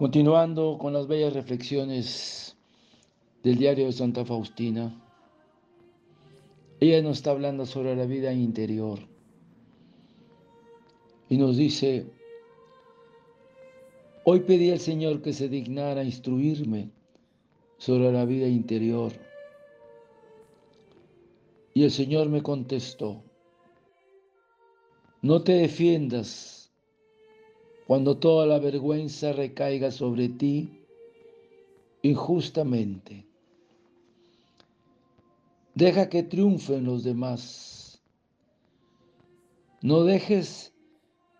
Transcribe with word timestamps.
Continuando 0.00 0.78
con 0.78 0.94
las 0.94 1.06
bellas 1.06 1.34
reflexiones 1.34 2.56
del 3.42 3.58
diario 3.58 3.84
de 3.84 3.92
Santa 3.92 4.24
Faustina, 4.24 4.98
ella 6.80 7.02
nos 7.02 7.18
está 7.18 7.32
hablando 7.32 7.66
sobre 7.66 7.94
la 7.94 8.06
vida 8.06 8.32
interior 8.32 8.98
y 11.28 11.36
nos 11.36 11.58
dice, 11.58 12.06
hoy 14.24 14.40
pedí 14.40 14.70
al 14.70 14.80
Señor 14.80 15.20
que 15.20 15.34
se 15.34 15.50
dignara 15.50 16.02
instruirme 16.02 16.88
sobre 17.76 18.10
la 18.10 18.24
vida 18.24 18.48
interior. 18.48 19.12
Y 21.74 21.84
el 21.84 21.90
Señor 21.90 22.30
me 22.30 22.42
contestó, 22.42 23.22
no 25.20 25.42
te 25.42 25.52
defiendas 25.52 26.59
cuando 27.90 28.18
toda 28.18 28.46
la 28.46 28.60
vergüenza 28.60 29.32
recaiga 29.32 29.90
sobre 29.90 30.28
ti 30.28 30.86
injustamente. 32.02 33.26
Deja 35.74 36.08
que 36.08 36.22
triunfen 36.22 36.84
los 36.84 37.02
demás. 37.02 38.00
No 39.82 40.04
dejes 40.04 40.72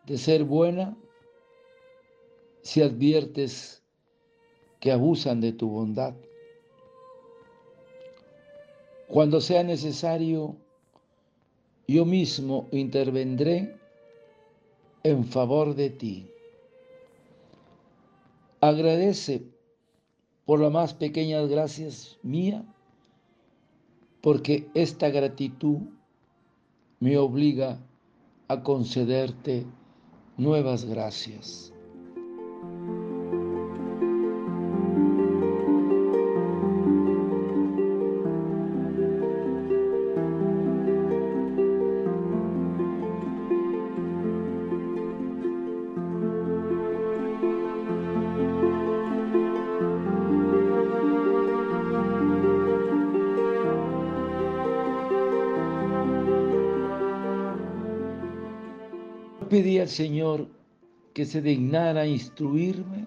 de 0.07 0.19
ser 0.19 0.43
buena 0.43 0.99
si 2.63 2.83
adviertes 2.83 3.85
que 4.81 4.91
abusan 4.91 5.41
de 5.41 5.53
tu 5.53 5.69
bondad. 5.69 6.17
Cuando 9.07 9.41
sea 9.41 9.63
necesario, 9.63 10.57
yo 11.87 12.05
mismo 12.05 12.67
intervendré 12.73 13.77
en 15.05 15.25
favor 15.25 15.77
de 15.77 15.91
ti. 15.91 16.27
Agradece 18.61 19.43
por 20.45 20.61
las 20.61 20.71
más 20.73 20.95
pequeñas 20.95 21.49
gracias 21.49 22.19
mía, 22.23 22.65
porque 24.21 24.69
esta 24.75 25.09
gratitud 25.09 25.79
me 26.99 27.17
obliga 27.17 27.79
a 28.49 28.63
concederte 28.63 29.65
nuevas 30.37 30.85
gracias. 30.85 31.73
Pedí 59.51 59.81
al 59.81 59.89
Señor 59.89 60.49
que 61.13 61.27
se 61.27 61.43
dignara 61.43 62.07
instruirme 62.07 63.07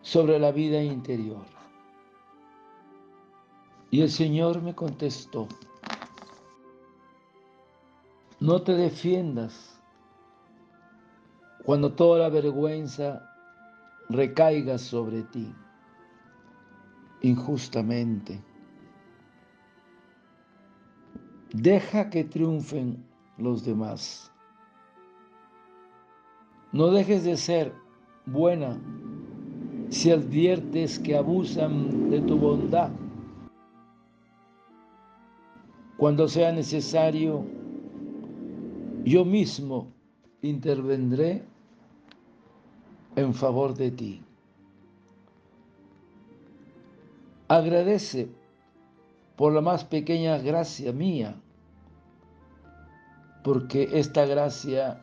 sobre 0.00 0.38
la 0.38 0.50
vida 0.50 0.82
interior. 0.82 1.44
Y 3.90 4.00
el 4.00 4.10
Señor 4.10 4.62
me 4.62 4.74
contestó, 4.74 5.46
no 8.40 8.62
te 8.62 8.72
defiendas 8.72 9.78
cuando 11.64 11.92
toda 11.92 12.20
la 12.20 12.28
vergüenza 12.30 13.22
recaiga 14.08 14.78
sobre 14.78 15.22
ti 15.24 15.52
injustamente. 17.20 18.40
Deja 21.52 22.08
que 22.08 22.24
triunfen 22.24 23.04
los 23.36 23.64
demás. 23.64 24.32
No 26.72 26.90
dejes 26.90 27.24
de 27.24 27.36
ser 27.36 27.72
buena 28.26 28.78
si 29.88 30.10
adviertes 30.10 30.98
que 30.98 31.16
abusan 31.16 32.10
de 32.10 32.20
tu 32.20 32.38
bondad. 32.38 32.90
Cuando 35.96 36.28
sea 36.28 36.52
necesario, 36.52 37.44
yo 39.04 39.24
mismo 39.24 39.88
intervendré 40.42 41.42
en 43.16 43.34
favor 43.34 43.74
de 43.74 43.90
ti. 43.90 44.22
Agradece 47.48 48.28
por 49.36 49.54
la 49.54 49.62
más 49.62 49.84
pequeña 49.84 50.36
gracia 50.38 50.92
mía, 50.92 51.34
porque 53.42 53.88
esta 53.92 54.26
gracia 54.26 55.02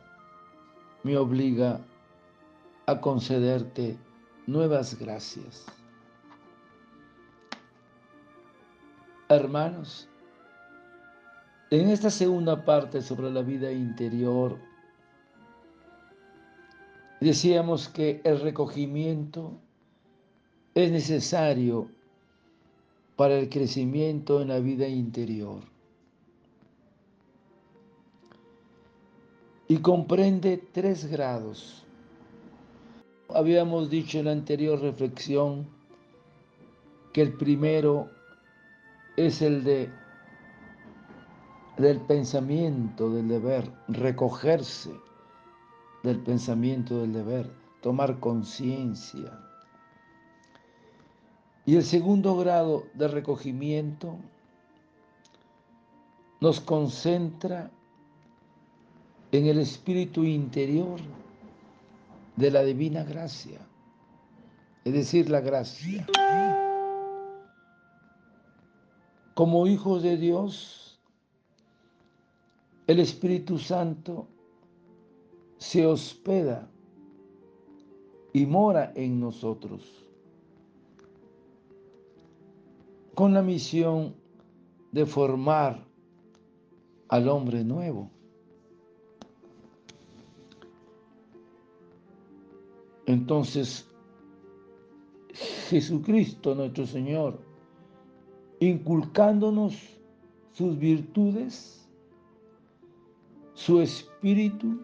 me 1.06 1.16
obliga 1.16 1.80
a 2.86 3.00
concederte 3.00 3.96
nuevas 4.48 4.98
gracias. 4.98 5.64
Hermanos, 9.28 10.08
en 11.70 11.90
esta 11.90 12.10
segunda 12.10 12.64
parte 12.64 13.00
sobre 13.02 13.30
la 13.30 13.42
vida 13.42 13.70
interior, 13.70 14.58
decíamos 17.20 17.88
que 17.88 18.20
el 18.24 18.40
recogimiento 18.40 19.52
es 20.74 20.90
necesario 20.90 21.88
para 23.14 23.38
el 23.38 23.48
crecimiento 23.48 24.42
en 24.42 24.48
la 24.48 24.58
vida 24.58 24.88
interior. 24.88 25.62
Y 29.68 29.78
comprende 29.78 30.58
tres 30.72 31.06
grados. 31.06 31.84
Habíamos 33.28 33.90
dicho 33.90 34.18
en 34.18 34.26
la 34.26 34.32
anterior 34.32 34.80
reflexión 34.80 35.66
que 37.12 37.22
el 37.22 37.32
primero 37.32 38.10
es 39.16 39.42
el 39.42 39.64
de 39.64 39.90
del 41.76 42.00
pensamiento 42.00 43.10
del 43.10 43.28
deber, 43.28 43.70
recogerse 43.88 44.94
del 46.02 46.20
pensamiento 46.20 47.00
del 47.00 47.12
deber, 47.12 47.50
tomar 47.82 48.18
conciencia. 48.18 49.38
Y 51.66 51.76
el 51.76 51.82
segundo 51.82 52.36
grado 52.36 52.84
de 52.94 53.08
recogimiento 53.08 54.16
nos 56.40 56.60
concentra 56.60 57.70
en 59.32 59.46
el 59.46 59.58
espíritu 59.58 60.24
interior 60.24 61.00
de 62.36 62.50
la 62.50 62.62
divina 62.62 63.04
gracia, 63.04 63.60
es 64.84 64.92
decir, 64.92 65.30
la 65.30 65.40
gracia. 65.40 66.06
Como 69.34 69.66
hijos 69.66 70.02
de 70.02 70.16
Dios, 70.16 70.98
el 72.86 73.00
Espíritu 73.00 73.58
Santo 73.58 74.28
se 75.58 75.86
hospeda 75.86 76.70
y 78.32 78.46
mora 78.46 78.92
en 78.94 79.20
nosotros 79.20 80.06
con 83.16 83.32
la 83.32 83.40
misión 83.40 84.14
de 84.92 85.06
formar 85.06 85.82
al 87.08 87.28
hombre 87.30 87.64
nuevo. 87.64 88.10
Entonces, 93.06 93.88
Jesucristo 95.68 96.54
nuestro 96.54 96.86
Señor, 96.86 97.38
inculcándonos 98.60 99.74
sus 100.52 100.78
virtudes, 100.78 101.88
su 103.54 103.80
espíritu, 103.80 104.80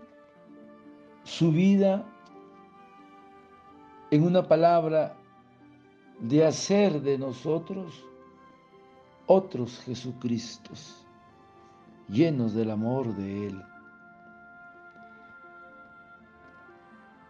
su 1.25 1.51
vida, 1.51 2.09
en 4.11 4.25
una 4.25 4.47
palabra, 4.47 5.17
de 6.21 6.45
hacer 6.45 7.01
de 7.01 7.19
nosotros 7.19 8.05
otros 9.27 9.81
Jesucristos, 9.81 11.05
llenos 12.09 12.55
del 12.55 12.71
amor 12.71 13.17
de 13.17 13.49
Él. 13.49 13.63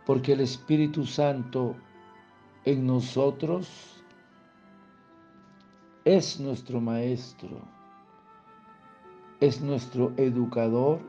Porque 0.06 0.32
el 0.32 0.40
Espíritu 0.40 1.06
Santo 1.06 1.76
en 2.64 2.86
nosotros 2.86 4.02
es 6.04 6.40
nuestro 6.40 6.80
Maestro, 6.80 7.60
es 9.40 9.60
nuestro 9.60 10.12
educador 10.16 11.00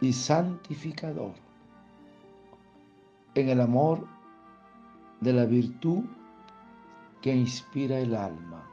y 0.00 0.12
santificador 0.12 1.34
en 3.34 3.48
el 3.48 3.60
amor 3.60 4.06
de 5.20 5.32
la 5.32 5.44
virtud 5.44 6.04
que 7.22 7.34
inspira 7.34 7.98
el 7.98 8.14
alma. 8.14 8.66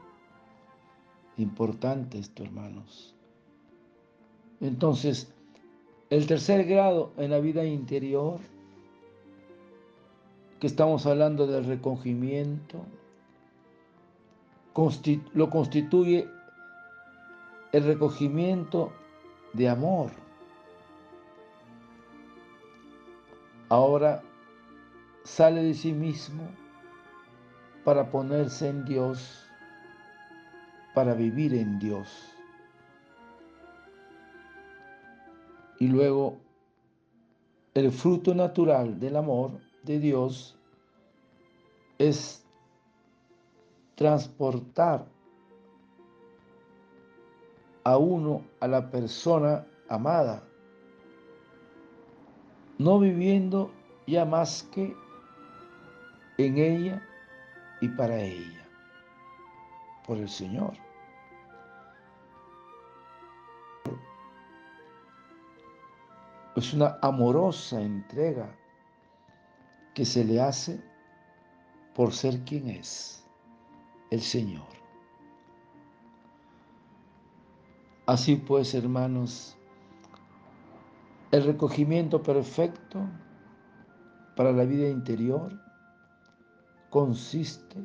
Importante 1.36 2.18
esto, 2.18 2.42
hermanos. 2.42 3.14
Entonces, 4.60 5.32
el 6.10 6.26
tercer 6.26 6.64
grado 6.64 7.12
en 7.16 7.30
la 7.30 7.38
vida 7.38 7.64
interior, 7.64 8.40
que 10.60 10.66
estamos 10.66 11.06
hablando 11.06 11.46
del 11.46 11.64
recogimiento, 11.64 12.84
lo 15.34 15.50
constituye 15.50 16.28
el 17.72 17.84
recogimiento 17.84 18.92
de 19.52 19.68
amor. 19.68 20.10
Ahora 23.68 24.22
sale 25.24 25.62
de 25.62 25.74
sí 25.74 25.92
mismo 25.92 26.44
para 27.84 28.10
ponerse 28.10 28.68
en 28.68 28.84
Dios, 28.84 29.46
para 30.94 31.14
vivir 31.14 31.54
en 31.54 31.78
Dios. 31.78 32.34
Y 35.78 35.88
luego 35.88 36.38
el 37.74 37.92
fruto 37.92 38.34
natural 38.34 38.98
del 38.98 39.16
amor 39.16 39.67
de 39.82 39.98
Dios 39.98 40.58
es 41.98 42.44
transportar 43.94 45.06
a 47.84 47.96
uno 47.96 48.44
a 48.60 48.68
la 48.68 48.90
persona 48.90 49.66
amada, 49.88 50.42
no 52.78 52.98
viviendo 52.98 53.70
ya 54.06 54.24
más 54.24 54.62
que 54.74 54.94
en 56.36 56.58
ella 56.58 57.02
y 57.80 57.88
para 57.88 58.20
ella, 58.20 58.68
por 60.06 60.18
el 60.18 60.28
Señor. 60.28 60.74
Es 66.54 66.72
una 66.74 66.98
amorosa 67.02 67.80
entrega 67.80 68.54
que 69.98 70.04
se 70.04 70.24
le 70.24 70.40
hace 70.40 70.80
por 71.92 72.12
ser 72.12 72.44
quien 72.44 72.68
es 72.68 73.26
el 74.12 74.20
Señor. 74.20 74.68
Así 78.06 78.36
pues, 78.36 78.76
hermanos, 78.76 79.56
el 81.32 81.42
recogimiento 81.42 82.22
perfecto 82.22 83.00
para 84.36 84.52
la 84.52 84.64
vida 84.64 84.88
interior 84.88 85.60
consiste 86.90 87.78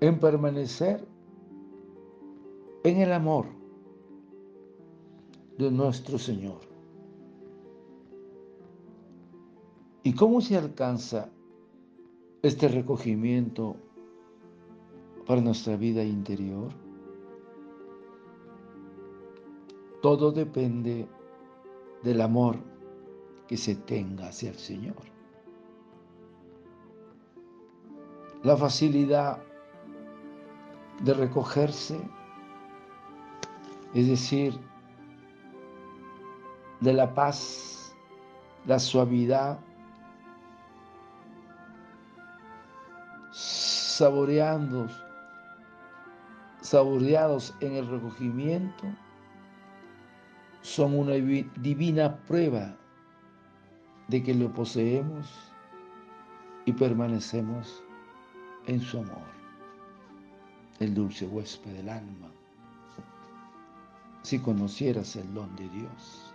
en 0.00 0.20
permanecer 0.20 1.08
en 2.84 2.98
el 2.98 3.10
amor 3.14 3.46
de 5.56 5.70
nuestro 5.70 6.18
Señor. 6.18 6.69
¿Y 10.02 10.14
cómo 10.14 10.40
se 10.40 10.56
alcanza 10.56 11.28
este 12.42 12.68
recogimiento 12.68 13.76
para 15.26 15.42
nuestra 15.42 15.76
vida 15.76 16.02
interior? 16.02 16.72
Todo 20.00 20.32
depende 20.32 21.06
del 22.02 22.22
amor 22.22 22.56
que 23.46 23.58
se 23.58 23.74
tenga 23.74 24.28
hacia 24.28 24.50
el 24.50 24.56
Señor. 24.56 24.96
La 28.42 28.56
facilidad 28.56 29.42
de 31.04 31.12
recogerse, 31.12 32.00
es 33.92 34.08
decir, 34.08 34.58
de 36.80 36.94
la 36.94 37.12
paz, 37.12 37.94
la 38.64 38.78
suavidad, 38.78 39.60
saboreando, 44.00 44.86
saboreados 46.62 47.54
en 47.60 47.74
el 47.74 47.86
recogimiento, 47.86 48.84
son 50.62 50.98
una 50.98 51.12
divina 51.12 52.16
prueba 52.26 52.74
de 54.08 54.22
que 54.22 54.32
lo 54.32 54.50
poseemos 54.54 55.52
y 56.64 56.72
permanecemos 56.72 57.84
en 58.68 58.80
su 58.80 59.00
amor, 59.00 59.28
el 60.78 60.94
dulce 60.94 61.26
huésped 61.26 61.70
del 61.70 61.90
alma. 61.90 62.32
Si 64.22 64.38
conocieras 64.38 65.14
el 65.16 65.34
don 65.34 65.54
de 65.56 65.68
Dios. 65.68 66.32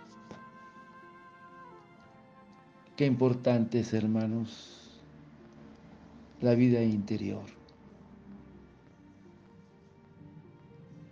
Qué 2.94 3.06
importante 3.06 3.80
es, 3.80 3.92
hermanos, 3.92 4.85
la 6.40 6.54
vida 6.54 6.82
interior 6.82 7.44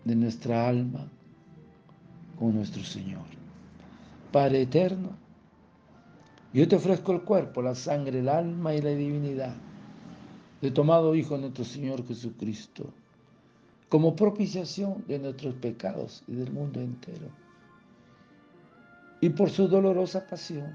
de 0.04 0.14
nuestra 0.14 0.68
alma 0.68 1.08
con 2.38 2.54
nuestro 2.54 2.82
Señor. 2.82 3.24
Padre 4.30 4.62
eterno, 4.62 5.16
yo 6.52 6.68
te 6.68 6.76
ofrezco 6.76 7.12
el 7.12 7.22
cuerpo, 7.22 7.62
la 7.62 7.74
sangre, 7.74 8.18
el 8.18 8.28
alma 8.28 8.74
y 8.74 8.82
la 8.82 8.90
divinidad 8.90 9.54
de 10.60 10.70
tomado 10.70 11.14
Hijo 11.14 11.38
nuestro 11.38 11.64
Señor 11.64 12.06
Jesucristo, 12.06 12.92
como 13.88 14.16
propiciación 14.16 15.04
de 15.06 15.18
nuestros 15.18 15.54
pecados 15.54 16.22
y 16.26 16.34
del 16.34 16.52
mundo 16.52 16.80
entero. 16.80 17.28
Y 19.20 19.30
por 19.30 19.50
su 19.50 19.68
dolorosa 19.68 20.26
pasión, 20.26 20.72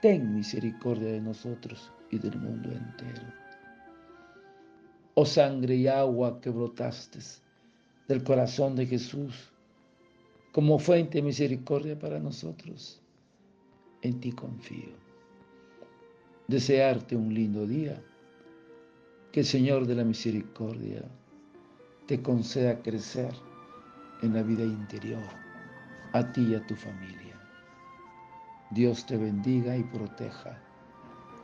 ten 0.00 0.34
misericordia 0.34 1.12
de 1.12 1.20
nosotros 1.20 1.92
y 2.10 2.18
del 2.18 2.38
mundo 2.38 2.70
entero. 2.70 3.22
Oh 5.14 5.26
sangre 5.26 5.74
y 5.74 5.86
agua 5.88 6.40
que 6.40 6.50
brotaste 6.50 7.18
del 8.06 8.22
corazón 8.22 8.74
de 8.76 8.86
Jesús, 8.86 9.50
como 10.52 10.78
fuente 10.78 11.18
de 11.18 11.22
misericordia 11.22 11.98
para 11.98 12.18
nosotros. 12.18 13.00
En 14.02 14.20
ti 14.20 14.32
confío. 14.32 14.92
Desearte 16.46 17.16
un 17.16 17.34
lindo 17.34 17.66
día. 17.66 18.02
Que 19.32 19.40
el 19.40 19.46
Señor 19.46 19.86
de 19.86 19.94
la 19.94 20.04
misericordia 20.04 21.04
te 22.06 22.22
conceda 22.22 22.80
crecer 22.80 23.34
en 24.22 24.32
la 24.32 24.42
vida 24.42 24.64
interior, 24.64 25.22
a 26.12 26.32
ti 26.32 26.46
y 26.48 26.54
a 26.54 26.66
tu 26.66 26.74
familia. 26.74 27.38
Dios 28.70 29.04
te 29.04 29.18
bendiga 29.18 29.76
y 29.76 29.84
proteja. 29.84 30.58